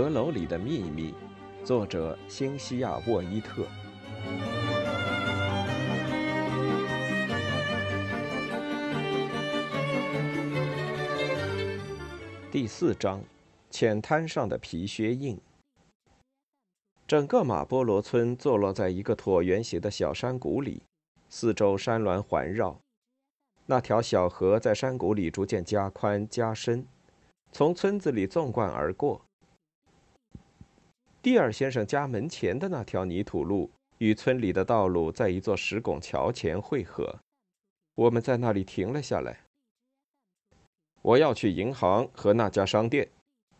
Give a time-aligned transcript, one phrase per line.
[0.00, 1.12] 阁楼里的秘密，
[1.62, 3.66] 作者星西亚·沃伊特。
[12.50, 13.22] 第四章：
[13.68, 15.38] 浅滩上的皮靴印。
[17.06, 20.82] 整个马波罗村坐落在一个椭圆形的小山谷里，
[21.28, 22.80] 四周山峦环绕。
[23.66, 26.86] 那条小河在山谷里逐渐加宽加深，
[27.52, 29.20] 从村子里纵贯而过。
[31.22, 37.14] 蒂尔先生家门前的那条泥土路与村里的道路在一座石拱桥前汇合。
[37.94, 39.40] 我们在那里停了下来。
[41.02, 43.06] 我要去银行和那家商店。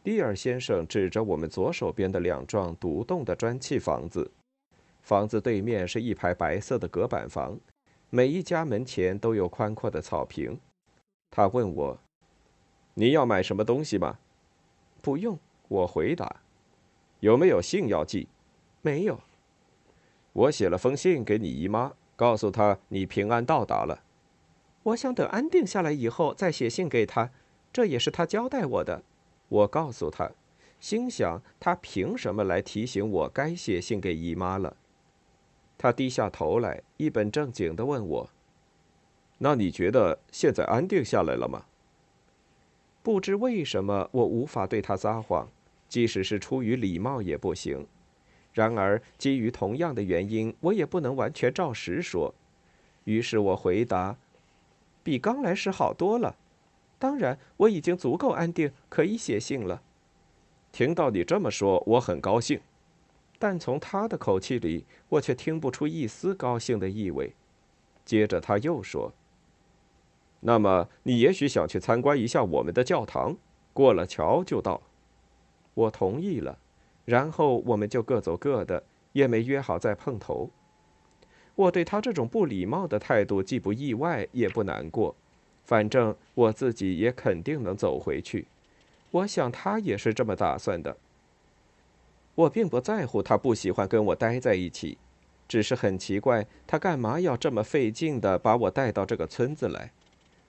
[0.03, 4.31] 蒂尔先生指着我们左手边的两幢独栋的砖砌房子，
[5.03, 7.61] 房子对面是一排白色的隔板房，
[8.09, 10.59] 每一家门前都有宽阔的草坪。
[11.31, 11.99] 他问我
[12.95, 14.19] ：“你要买什么东西吗
[15.03, 16.41] ？”“不用。”我回答。
[17.21, 18.29] 有没有信要寄？
[18.83, 19.21] 没有。
[20.33, 24.03] 我写了封信给你姨妈，告诉她你平安到达了。
[24.83, 27.31] 我想等安定下来以后再写信给她，
[27.73, 29.03] 这也是她交代我的。
[29.49, 30.31] 我告诉她，
[30.79, 34.77] 心想她凭什么来提醒我该写信给姨妈了？
[35.77, 38.31] 她低下头来，一本正经地问我
[39.39, 41.65] ：“那你觉得现在安定下来了吗？”
[43.03, 45.49] 不知为什么，我无法对她撒谎。
[45.91, 47.87] 即使是出于礼貌也不行。
[48.55, 52.35] 然而，基于同样的原因，我也不能完全照实说。
[53.05, 54.17] 于是我回答
[55.03, 56.37] ：“比刚来时好多了。
[56.99, 59.83] 当然，我已经足够安定，可以写信了。”
[60.73, 62.61] 听到你这么说，我很高兴。
[63.39, 67.33] 但从他的口气里，我却听不出一丝高兴的意味。
[68.05, 69.13] 接着他又说
[70.41, 73.37] ：“那么，你也许想去参观一下我们的教堂？
[73.73, 74.83] 过了桥就到。”
[75.75, 76.59] 我同意了，
[77.05, 78.83] 然后我们就各走各的，
[79.13, 80.51] 也没约好再碰头。
[81.55, 85.15] 我对他这种不礼貌的态度既不意外，也不难过。
[85.65, 88.47] 反正我自己也肯定能走回去。
[89.11, 90.97] 我想他也是这么打算的。
[92.35, 94.97] 我并不在乎他不喜欢跟我待在一起，
[95.47, 99.93] 只是很奇怪他干嘛要这么费劲的把我带到这个村子来。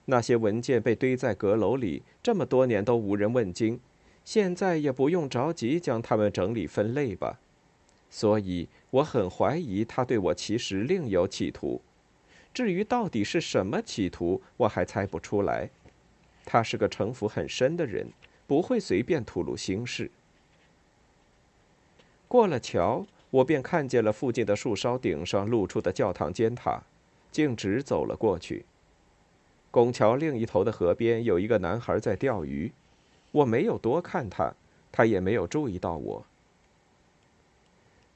[0.06, 3.78] 那些文件被堆在阁楼里，这么多年都无人问津。
[4.24, 7.38] 现在也不用着急将它们整理分类吧，
[8.08, 11.80] 所以我很怀疑他对我其实另有企图。
[12.54, 15.70] 至于到底是什么企图，我还猜不出来。
[16.44, 18.06] 他是个城府很深的人，
[18.46, 20.10] 不会随便吐露心事。
[22.28, 26.82] 过了桥，我便看见了附近的树梢顶上露出的教堂尖塔，
[27.30, 28.64] 径直走了过去。
[29.70, 32.70] 拱桥另一头的河边有一个男孩在钓鱼。
[33.32, 34.54] 我没有多看他，
[34.92, 36.24] 他也没有注意到我。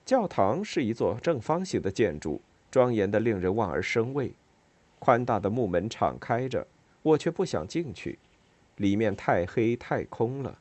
[0.05, 2.41] 教堂是一座正方形的建筑，
[2.71, 4.33] 庄严的令人望而生畏。
[4.99, 6.67] 宽大的木门敞开着，
[7.03, 8.19] 我却不想进去，
[8.77, 10.59] 里面太黑太空了。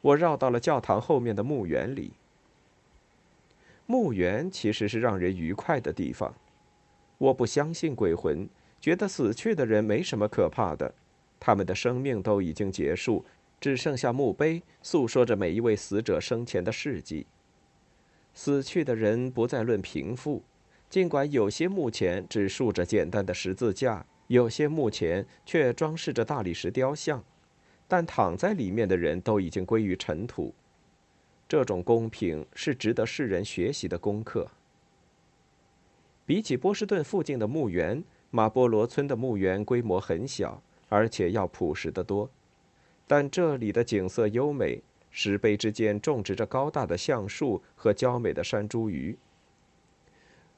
[0.00, 2.12] 我绕到了教堂后面的墓园里。
[3.86, 6.34] 墓园其实是让人愉快的地方。
[7.18, 8.48] 我不相信鬼魂，
[8.80, 10.94] 觉得死去的人没什么可怕的，
[11.40, 13.24] 他们的生命都已经结束。
[13.60, 17.26] 只剩下墓碑，诉说着每一位死者生前的事迹。
[18.34, 20.42] 死去的人不再论贫富，
[20.90, 27.22] 尽管有些墓前只竖着简单的十字架，有些墓前却装饰着大理石雕像，
[27.86, 30.52] 但躺在里面的人都已经归于尘土。
[31.46, 34.50] 这种公平是值得世人学习的功课。
[36.26, 42.28] 比起波士顿附近的墓园，马波罗村的墓园规模很小，而且要朴实得多。
[43.06, 49.16] 但这里的景色优美，石碑之间种植着高大的橡树和娇美的山茱萸。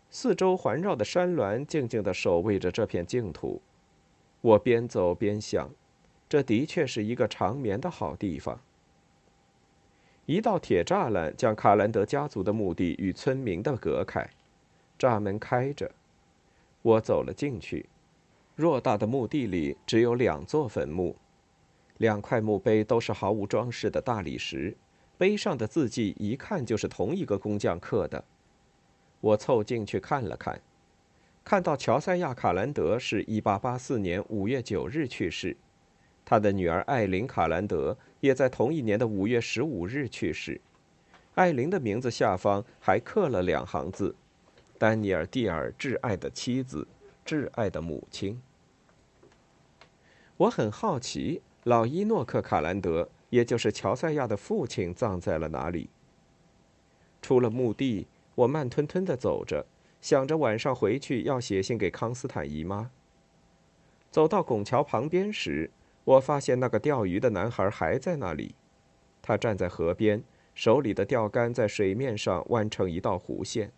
[0.09, 3.61] 四周环绕的山峦静静地守卫着这片净土。
[4.41, 5.69] 我边走边想，
[6.29, 8.61] 这的确是一个长眠的好地方。
[10.25, 14.29] 一道铁栅栏将卡兰德家族的墓地与村民的隔开，
[14.99, 15.91] 栅门开着，
[16.83, 17.87] 我走了进去。
[18.57, 21.17] 偌大的墓地里只有两座坟墓。
[21.99, 24.77] 两块墓碑都是毫无装饰的大理石，
[25.17, 28.23] 碑上的字迹一看就是同一个工匠刻的。
[29.21, 30.61] 我凑近去看了看，
[31.43, 35.57] 看到乔赛亚·卡兰德是一八八四年五月九日去世，
[36.25, 40.61] 他的女儿艾琳·卡兰德也在同一年的五月十五日去世。
[41.35, 44.15] 艾琳的名字下方还刻了两行字
[44.79, 46.87] ：“丹尼尔·蒂尔挚爱的妻子，
[47.25, 48.41] 挚爱的母亲。”
[50.37, 51.41] 我很好奇。
[51.67, 55.91] 老伊诺克·卡兰德也就是乔赛亚的父亲葬在了哪里。
[57.21, 59.67] 出了墓地，我慢吞吞地走着，
[60.01, 62.93] 想着晚上回去要写信给康斯坦姨妈。
[64.13, 65.69] 走到拱桥旁边时，
[66.05, 68.55] 我发现那个钓鱼的男孩还在那里。
[69.21, 70.23] 他站在河边，
[70.55, 73.73] 手里的钓竿在水面上弯成一道弧线。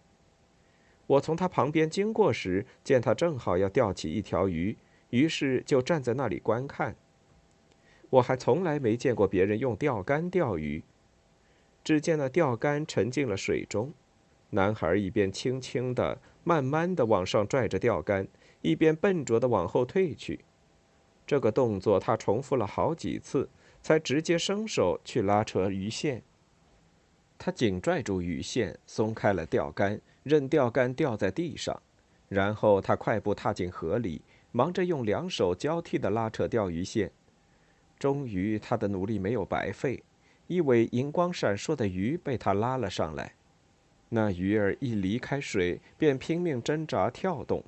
[1.07, 4.77] 我从他旁边经过时，见他正好要钓起一条鱼，
[5.09, 6.95] 于是就站在那里观看。
[8.11, 10.83] 我还从来没见过别人用钓竿钓鱼。
[11.85, 13.93] 只见那钓竿沉进了水中，
[14.51, 18.27] 男孩一边轻轻地、慢慢地往上拽着钓竿，
[18.61, 20.41] 一边笨拙地往后退去。
[21.27, 23.49] 这个动作他重复了好几次，
[23.83, 26.23] 才直接伸手去拉扯鱼线。
[27.39, 31.81] 他紧拽住鱼线，松开了钓竿，任钓竿掉在地上。
[32.29, 34.21] 然后他快步踏进河里，
[34.53, 37.11] 忙着用两手交替地拉扯钓鱼线。
[37.99, 40.03] 终于，他的努力没有白费。
[40.47, 43.35] 一尾银光闪烁的鱼被他拉了上来，
[44.09, 47.63] 那鱼儿一离开水，便拼命挣扎跳动。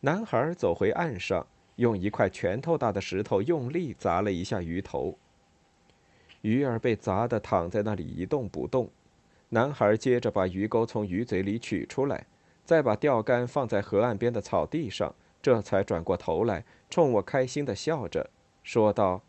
[0.00, 5.18] 男孩走回岸上，用一块拳头大的石头用力砸了一下鱼头。
[6.42, 8.88] 鱼儿被砸得躺在那里一动不动。
[9.48, 12.26] 男孩接着把鱼钩从鱼嘴里取出来，
[12.64, 15.12] 再把钓竿放在河岸边的草地上，
[15.42, 18.30] 这才转过头来，冲我开心地笑着，
[18.62, 19.22] 说道。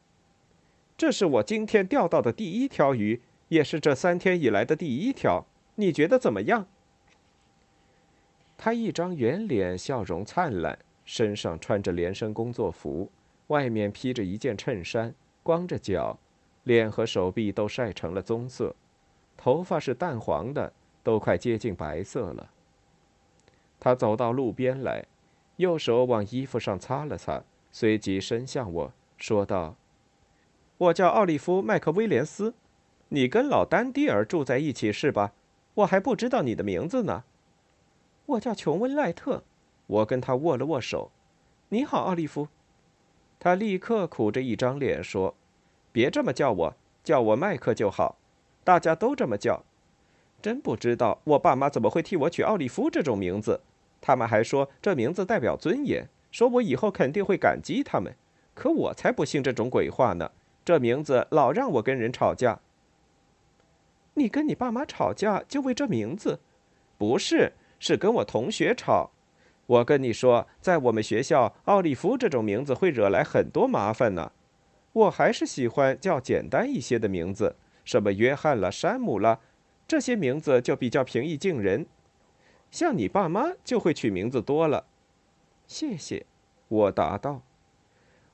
[1.00, 5.46] 这是我今天钓到的第一条鱼，也是这三天以来的第一条。
[5.76, 6.68] 你觉得怎么样？
[8.58, 13.10] 他一张圆脸，笑容灿烂，身上穿着连身工作服，
[13.48, 16.20] 外面披着一件衬衫，光着脚，
[16.66, 18.76] 脸和手臂都晒成了棕色，
[19.38, 22.50] 头发是淡黄的，都快接近白色了。
[23.80, 25.06] 他走到路边来，
[25.56, 27.42] 右手往衣服上擦了擦，
[27.72, 29.78] 随即伸向我说道。
[30.80, 32.54] 我叫奥利夫·麦克威廉斯，
[33.10, 35.34] 你跟老丹蒂尔住在一起是吧？
[35.74, 37.26] 我还不知道你的名字呢。
[38.26, 39.44] 我叫琼温·赖特，
[39.88, 41.12] 我跟他握了握手。
[41.68, 42.48] 你好，奥利夫。
[43.42, 45.36] 他立刻苦着一张脸说
[45.92, 48.18] ：“别这么叫我，叫我麦克就好。
[48.64, 49.66] 大家都这么叫。
[50.42, 53.60] 真不知道我爸妈怎么会替我取奥利夫这种名字。
[54.00, 58.16] 他们还说这名字代表尊严，说我以后肯定会感激他们。
[58.54, 60.32] 可我才不信这种鬼话呢。”
[60.64, 62.60] 这名字老让我跟人吵架。
[64.16, 66.40] 你跟你爸妈吵架就为这名字？
[66.98, 69.12] 不是，是跟我同学吵。
[69.66, 74.32] 我跟你说，在我们学校，奥利弗这种名字会惹来很多麻烦呢。
[74.92, 79.40] 我还是喜欢叫简单一些的名字，什么约翰了、山姆了，
[79.88, 81.86] 这些名字就比较平易近人。
[82.72, 84.86] 像你爸妈就会取名字多了。
[85.68, 86.26] 谢谢，
[86.68, 87.44] 我答道。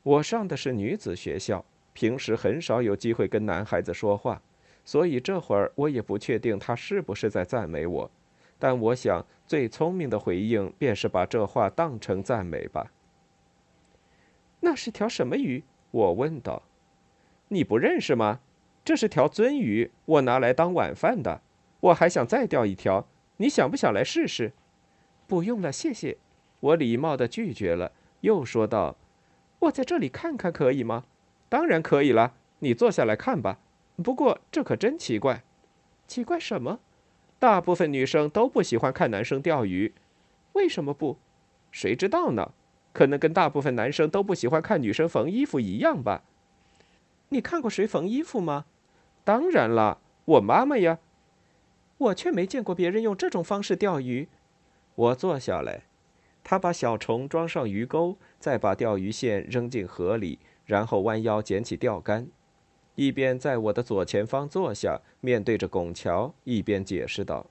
[0.01, 1.65] 我上的是女子学校。
[1.95, 4.41] 平时很少有机会跟男孩子说话，
[4.83, 8.11] 所以这会儿我也不确定他是不是在赞美我。
[8.59, 12.91] 但我想，最聪明的回应便是把这话当成赞美吧。
[14.59, 15.63] 那是条什么鱼？
[15.91, 16.63] 我问道。
[17.47, 18.41] 你不认识吗？
[18.83, 21.41] 这是条鳟鱼，我拿来当晚饭的。
[21.79, 24.51] 我还想再钓一条，你想不想来试试？
[25.27, 26.17] 不用了，谢谢。
[26.59, 28.97] 我礼貌地拒绝了，又说道
[29.59, 31.05] ：“我在这里看看可以吗？”
[31.49, 33.59] 当然可以了，你坐下来看吧。
[34.03, 35.43] 不过这可真奇怪，
[36.07, 36.79] 奇怪什么？
[37.39, 39.93] 大部分女生都不喜欢看男生钓鱼，
[40.53, 41.17] 为什么不？
[41.71, 42.51] 谁知道呢？
[42.93, 46.23] 可能跟大部分男生都不喜欢看女生缝衣服一样吧。
[47.29, 48.65] 你看过谁缝衣服吗？
[49.23, 50.99] 当然了，我妈妈呀。
[51.97, 54.27] 我却没见过别人用这种方式钓鱼。
[54.95, 55.83] 我坐下来，
[56.43, 60.39] 他把小虫装上鱼钩，再把钓鱼线扔进河里。
[60.65, 62.27] 然后弯腰捡起钓竿，
[62.95, 67.45] 一边在我的左前方坐下，面对着拱桥，一边解释道：“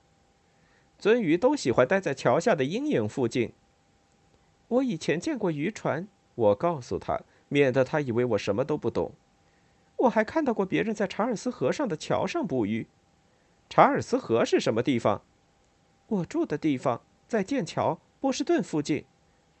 [0.99, 3.53] 鳟鱼都喜欢待在桥下的阴影附近。”
[4.67, 9.13] 我以前见过渔船，我告诉他，免得他以为我什么都不懂。
[9.97, 12.87] 我还看到过别人在查尔斯河上的桥上捕鱼。
[13.69, 15.21] 查尔斯河是什么地方？
[16.07, 19.05] 我住的地方在剑桥，波士顿附近。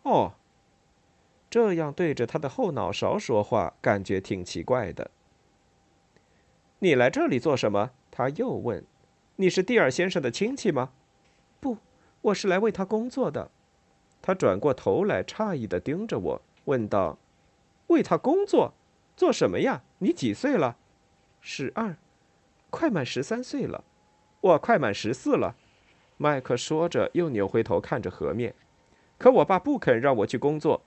[0.03, 0.33] 哦。
[1.55, 5.09] 这样对着他的后脑勺说话，感觉挺奇怪的。
[6.79, 7.91] 你来这里做什么？
[8.11, 8.83] 他又问。
[9.37, 10.91] 你是蒂尔先生的亲戚吗？
[11.61, 11.77] 不，
[12.23, 13.49] 我是来为他工作的。
[14.21, 17.17] 他转过头来，诧异的盯着我，问道
[17.87, 18.73] ：“为他工作？
[19.15, 19.81] 做什么呀？
[19.99, 20.75] 你几岁了
[21.39, 21.95] ？”“十二，
[22.69, 23.85] 快满十三岁了。
[24.41, 25.55] ”“我快满十四了。”
[26.19, 28.53] 麦克说着，又扭回头看着河面。
[29.17, 30.81] “可我爸不肯让我去工作。”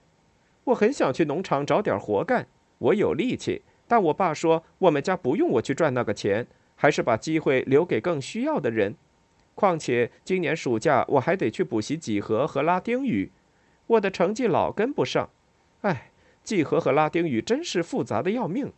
[0.68, 2.46] 我很想去农场找点活干，
[2.78, 6.46] 我有力气，但我爸说我们家不用我去赚那个钱，
[6.76, 8.94] 还是把机会留给更需要的人。
[9.54, 13.32] 况且今年暑假我还得去补习几何和拉丁语，
[13.86, 15.30] 我的成绩老跟不上。
[15.80, 16.10] 哎，
[16.44, 18.72] 几何和拉丁语真是复杂的要命。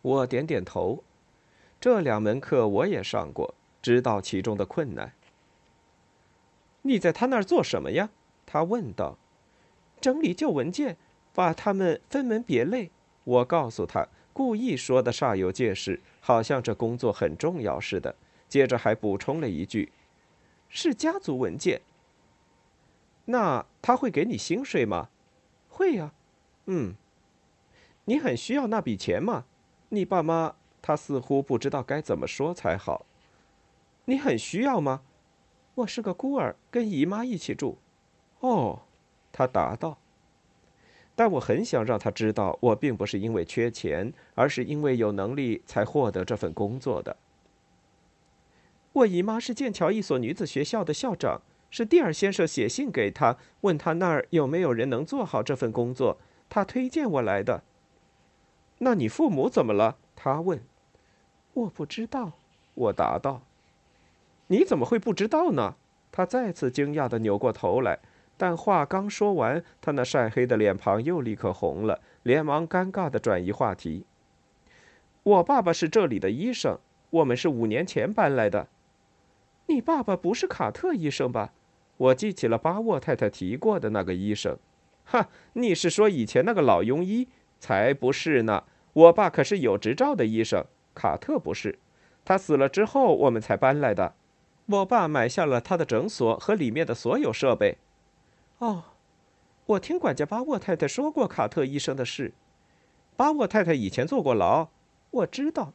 [0.00, 1.04] 我点点头，
[1.78, 5.12] 这两门课我也上过，知道其中的困难。
[6.82, 8.08] 你在他那儿做什么呀？
[8.46, 9.18] 他问道。
[10.06, 10.96] 整理旧文件，
[11.34, 12.92] 把它们分门别类。
[13.24, 18.14] 我告诉他，故意说的煞有介事，好像这工作很重要似的。
[18.48, 19.90] 接着还补充了一句
[20.70, 21.80] ：“是家族文件。”
[23.26, 25.08] 那他会给你薪水吗？
[25.68, 26.12] 会呀。
[26.66, 26.94] 嗯，
[28.04, 29.46] 你很需要那笔钱吗？
[29.88, 30.54] 你爸妈……
[30.80, 33.04] 他似乎不知道该怎么说才好。
[34.04, 35.02] 你很需要吗？
[35.74, 37.78] 我是个孤儿，跟姨妈一起住。
[38.38, 38.82] 哦，
[39.36, 39.98] 他答道。
[41.14, 47.14] 但我很想让他知道，我并不是因为缺钱，而是因为有能力才获得这份工作的。
[48.94, 56.16] 我姨妈是剑桥一所女子学校的校长，是蒂尔先生写信给她，问他那儿有没有人能做好这份工作，
[56.48, 57.62] 他推荐我来的。
[58.78, 59.98] 那你父母怎么了？
[60.14, 60.62] 他问。
[61.52, 62.32] 我不知道，
[62.74, 63.42] 我答道。
[64.46, 65.76] 你怎么会不知道呢？
[66.12, 67.98] 他再次惊讶地扭过头来，
[68.36, 74.04] 但话刚说完，他那晒黑的脸庞又立刻红了，连忙尴尬地转移话题。
[75.22, 76.78] 我爸爸是这里的医生，
[77.10, 78.68] 我们是五年前搬来的。
[79.66, 81.52] 你爸爸不是卡特医生吧？
[81.96, 84.56] 我记起了巴沃太太提过的那个医生。
[85.04, 87.28] 哈，你是说以前那个老庸医？
[87.58, 88.64] 才不是呢！
[88.92, 90.62] 我爸可是有执照的医生，
[90.94, 91.78] 卡特不是。
[92.24, 94.14] 他死了之后，我们才搬来的。
[94.66, 97.78] 我爸买下了他的诊所和里面的所有设备。
[98.58, 98.84] 哦，
[99.66, 102.32] 我听管家巴沃太太说过卡特医生的事。
[103.14, 104.68] 巴沃太太以前坐过牢，
[105.10, 105.72] 我知道。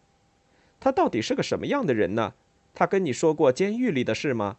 [0.80, 2.34] 他到底是个什么样的人呢？
[2.74, 4.58] 他跟你说过监狱里的事吗？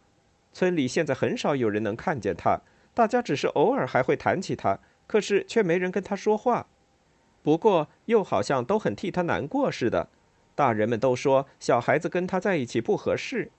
[0.53, 2.61] 村里现在很少有人能看见他，
[2.95, 6.69] 大家只是偶尔还会谈起他，可是却没人跟他说话。
[7.43, 10.09] 不过又好像都很替他难过似的。
[10.55, 13.51] 大人们都说小孩子跟他在一起不合适。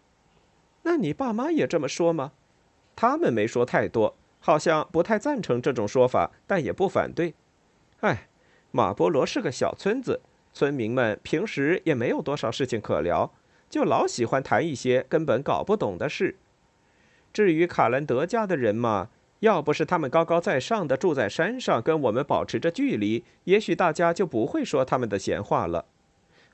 [0.84, 2.32] 那你爸妈也这么说吗？
[2.96, 7.34] 他们没说太多，好像不太赞成这种说法，但也不反对。
[8.02, 8.28] 哎，
[8.72, 10.20] 马波罗是个小村子，
[10.54, 13.32] 村民们平时也没有多少事情可聊。
[13.70, 16.36] 就老喜欢谈一些根本搞不懂的事。
[17.32, 19.08] 至于卡兰德家的人嘛，
[19.40, 25.86] 要不是他们高高在上的住在山上，跟我们保持着距离，也许大家就不会说他们的闲话了。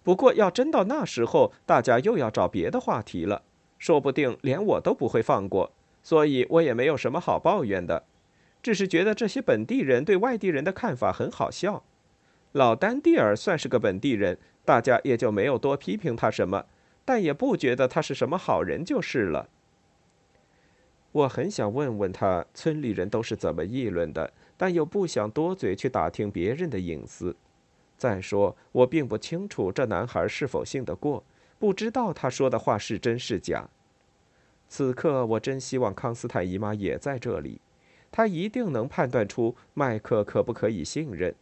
[0.03, 3.41] 不过要真到那时候，大家又要找别的话题了，
[3.79, 5.71] 说不定连我都不会放过。
[6.09, 8.03] 所以我也没有什么好抱怨的，
[8.63, 11.83] 只是觉得这些本地人对外地人的看法很好笑。
[12.53, 16.65] 老丹蒂尔算是个本地人，大家也就没有多批评他什么。
[17.05, 19.49] 但也不觉得他是什么好人就是了。
[21.11, 27.35] 我很想问问他村里人都是怎么议论的，但又不想多嘴去打听别人的隐私。
[27.99, 31.23] 再说，我并不清楚这男孩是否信得过，
[31.59, 33.69] 不知道他说的话是真是假。
[34.69, 37.59] 此刻，我真希望康斯坦姨妈也在这里，
[38.11, 41.35] 她一定能判断出麦克可不可以信任。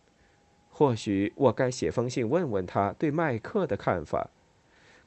[0.69, 4.29] 或许我该写封信问问他对麦克的看法。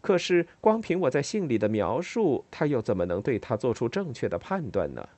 [0.01, 5.09] 可是，光凭我在信里的描述，他又怎么能对他做出正确的判断呢？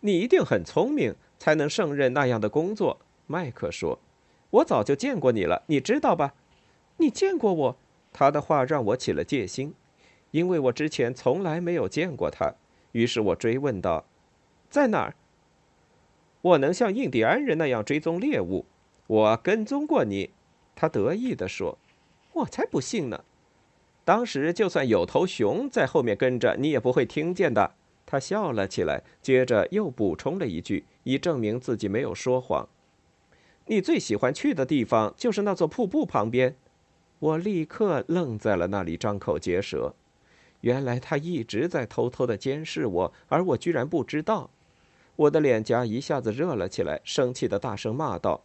[0.00, 2.98] 你一定很聪明，才能胜任那样的工作。
[3.26, 3.98] 麦克说
[4.50, 6.34] ：“我早就见过你了，你知道吧？
[6.98, 7.76] 你见过我？”
[8.12, 9.74] 他的话让我起了戒心，
[10.34, 12.52] 因为我之前从来没有见过他。
[12.90, 14.04] 于是我追问道
[14.68, 15.14] ：“在哪儿？”
[16.42, 18.66] 我能像印第安人那样追踪猎物。
[19.06, 20.30] 我跟踪过你，
[20.74, 21.78] 他得意地说。
[22.32, 23.22] 我才不信呢！
[24.04, 27.76] 当时就算有头熊在后面跟着，你也不会听见的。
[28.04, 32.68] 他笑了起来，接着又补充了一句，以证明自己没有说谎
[33.66, 36.56] ：“你最喜欢去的地方就是那座瀑布旁边。”
[37.20, 39.94] 我立刻愣在了那里，张口结舌。
[40.64, 44.48] 原来他一直在偷偷的监视我，而我居然不知道。
[45.16, 48.42] 我的脸颊一下子热了起来，生气的大声骂道：“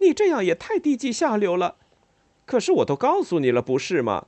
[0.00, 1.76] 你这样也太低级下流了！”
[2.46, 4.26] 可是我都告诉你了，不是吗？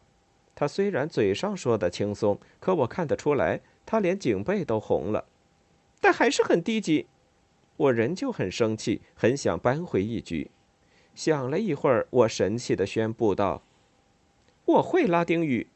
[0.54, 5.24] 他虽然嘴上说的轻松，可我看得出来，他连颈背都红了，
[6.02, 7.06] 但还是很低级。
[7.78, 10.50] 我仍旧很生气，很想扳回一局。
[11.14, 13.62] 想了一会儿，我神气的宣布道
[14.66, 15.68] ：“我会拉丁语，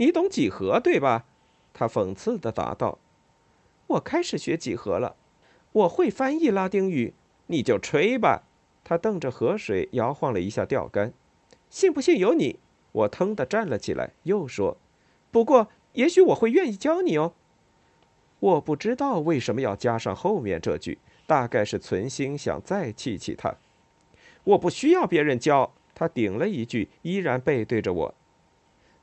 [0.00, 1.26] 你懂几何对吧？”
[1.74, 2.98] 他讽刺的答道
[3.86, 5.14] ：“我开始学几何了，
[5.72, 7.12] 我会翻译拉丁语，
[7.48, 8.44] 你就吹吧。”
[8.82, 11.12] 他瞪着河水，摇晃了一下钓竿。
[11.68, 12.58] 信不信由你。
[12.92, 14.78] 我腾地站了起来，又说
[15.30, 17.34] ：“不过，也许我会愿意教你哦。”
[18.40, 23.54] 我不知道为什么要加上后面这句，大概是存心想再气气他。
[24.44, 25.74] 我不需要别人教。
[25.94, 28.14] 他顶了一句，依然背对着我。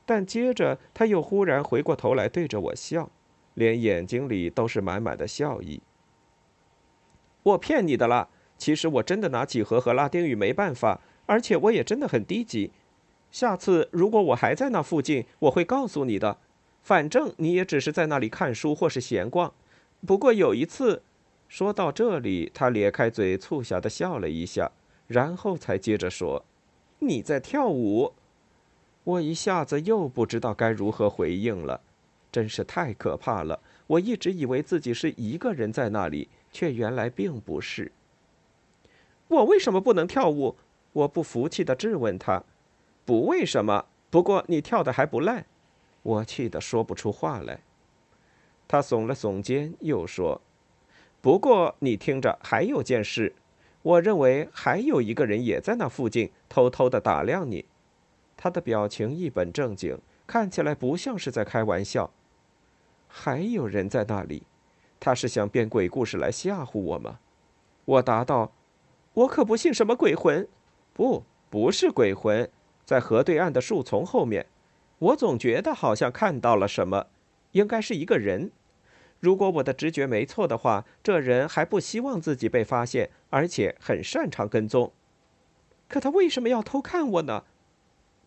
[0.08, 3.10] 但接着他又忽然回过头来对着我笑，
[3.52, 5.82] 连眼睛里都是满满的笑意。
[7.42, 8.30] 我骗你的啦！
[8.56, 12.72] 其实我真的拿几何和拉丁语没办法，而且我也真的很低级。
[13.30, 16.38] 下次如果我还在那附近，我会告诉你的。
[16.82, 19.52] 反正你也只是在那里看书或是闲逛。
[20.06, 21.02] 不过有一次，
[21.48, 24.72] 说到这里，他咧开嘴促狭的笑了一下，
[25.06, 26.46] 然后才接着说
[27.00, 28.14] ：“你在跳舞。”
[29.08, 31.80] 我一下子又不知道该如何回应了，
[32.30, 33.58] 真是太可怕了。
[33.86, 37.90] 我一直以为自己是一个人在那里，却原来并不是。
[39.28, 40.54] 我为什么不能跳舞？
[40.92, 42.44] 我不服气地质问他。
[43.06, 45.46] 不为什么，不过你跳的还不赖。
[46.02, 47.60] 我气得说不出话来。
[48.68, 50.38] 他耸了耸肩，又说
[51.22, 53.34] ：“不过你听着，还有件事，
[53.80, 57.64] 我认为还有一个人也在那附近，偷偷的打量你。”
[58.40, 62.08] 他的表情一本正经，看起来不像是在开玩笑。
[63.08, 64.44] 还有人在那里，
[65.00, 67.18] 他是想编鬼故事来吓唬我吗？
[67.84, 68.52] 我答道
[69.14, 70.46] ：“我可不信什么鬼魂，
[70.92, 72.48] 不，不是鬼魂，
[72.84, 74.46] 在河对岸的树丛后面。
[75.00, 77.06] 我总觉得好像看到了什么，
[77.52, 78.52] 应该是一个人。
[79.18, 84.92] 如果我的直觉没错的话，这人还不希望自己被发现，而且很擅长跟踪。
[85.88, 87.42] 可他为什么要偷看我呢？”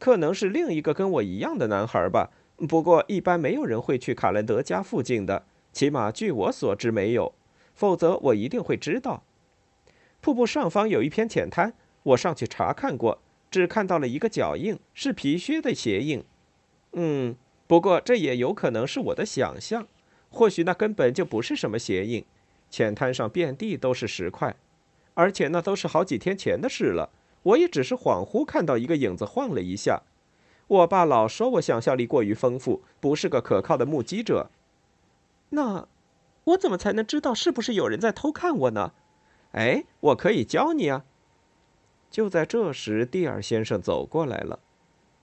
[0.02, 2.32] 可能是另一个跟我一样的男孩吧，
[2.68, 7.36] 不过一般没有人会去卡兰德家附近的，起码据我所知没有，
[7.76, 9.24] 否则我一定会知道。
[10.20, 13.20] 瀑布上方有一片浅滩，我上去查看过，
[13.52, 16.24] 只看到了一个脚印，是皮靴的鞋印。
[16.94, 17.36] 嗯，
[17.68, 19.88] 不过这也有可能是我的想象，
[20.32, 22.26] 或许那根本就不是什么鞋印。
[22.72, 24.56] 浅滩上遍地都是石块，
[25.14, 27.12] 而且那都是好几天前的事了。
[27.44, 30.04] 我也只是恍惚看到一个影子晃了一下。
[30.68, 34.50] 我爸老说我想象力过于丰富，不是个可靠的目击者。
[35.50, 35.88] 那
[36.46, 38.94] 我怎么才能知道是不是有人在偷看我呢？
[39.52, 41.04] 哎，我可以教你啊！
[42.10, 44.60] 就在这时，蒂尔先生走过来了。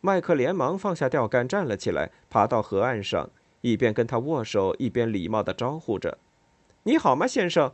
[0.00, 3.30] 麦克连忙放下钓竿，站了起来，爬到河岸上，
[3.62, 6.18] 一边跟他握手，一边礼貌地招呼着
[6.84, 7.72] ：“你好吗，先生？”“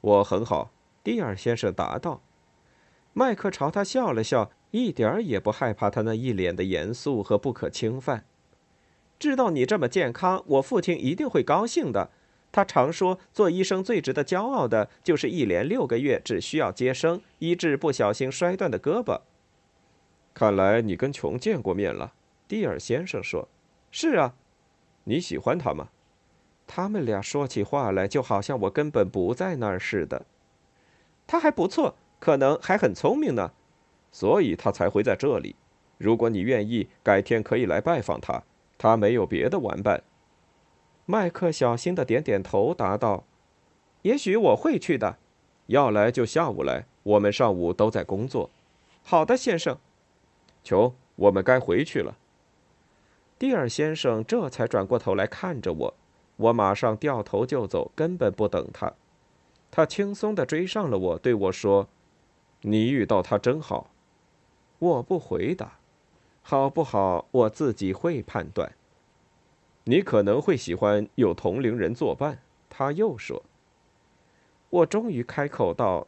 [0.00, 0.70] 我很好。”
[1.04, 2.22] 蒂尔先生答道。
[3.12, 8.24] 麦克朝他笑了笑，一点儿也不害怕他那一脸的严肃和不可侵犯。
[9.18, 12.10] 知道你这么健康，我父亲一定会高兴的。
[12.52, 19.20] 他常说，做医生最值得骄傲的就是一连六个月只需要接生，医治不小心摔断的胳膊。
[20.32, 22.12] 看来你跟琼见过面了，
[22.48, 23.48] 蒂尔先生说
[23.90, 24.34] ：“是啊，
[25.04, 25.88] 你喜欢他吗？”
[26.66, 30.24] 他们俩说起话来，就好像我根本不在那儿似的。
[31.26, 31.96] 他还不错。
[32.20, 33.50] 可能还很聪明呢，
[34.12, 35.56] 所以他才会在这里。
[35.98, 38.42] 如果你愿意，改天可以来拜访他。
[38.78, 40.02] 他没有别的玩伴。
[41.04, 43.24] 麦克小心的点点头，答道
[44.02, 45.16] ：“也许我会去的。
[45.66, 48.48] 要来就下午来，我们上午都在工作。
[49.02, 49.76] ”“好的，先生。
[50.64, 52.16] ”“求，我们该回去了。”
[53.38, 55.94] 蒂尔先生这才转过头来看着我，
[56.36, 58.92] 我马上掉头就走，根本不等他。
[59.70, 61.88] 他轻松的追上了我，对我说。
[62.62, 63.90] 你遇到他真好，
[64.78, 65.78] 我不回答，
[66.42, 67.26] 好不好？
[67.30, 68.72] 我自己会判断。
[69.84, 72.42] 你可能会喜欢有同龄人作伴。
[72.68, 73.42] 他又说
[74.70, 76.06] ：“我终于开口道，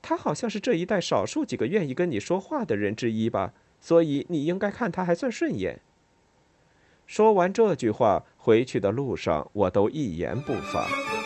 [0.00, 5.80] 他好像是这一代少数几个愿意跟你说话的人之一吧，所以你应该看他还算顺眼。”
[7.06, 11.25] 说完这句话，回去的路上我都一言不发。